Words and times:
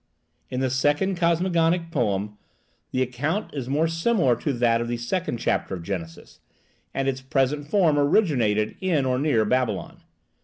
In 0.49 0.61
the 0.61 0.71
second 0.71 1.15
cosmogonic 1.19 1.91
poem 1.91 2.39
the 2.89 3.03
account 3.03 3.53
is 3.53 3.69
more 3.69 3.87
similar 3.87 4.35
to 4.37 4.51
that 4.53 4.81
of 4.81 4.87
the 4.87 4.97
second 4.97 5.37
chapter 5.37 5.75
of 5.75 5.83
Genesis, 5.83 6.39
and 6.91 7.07
its 7.07 7.21
present 7.21 7.67
form 7.67 7.99
originated 7.99 8.77
in 8.81 9.05
or 9.05 9.19
near 9.19 9.45
Babylon. 9.45 10.01